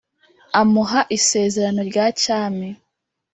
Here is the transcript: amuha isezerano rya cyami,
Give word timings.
amuha 0.59 1.01
isezerano 1.17 1.81
rya 1.89 2.05
cyami, 2.21 2.69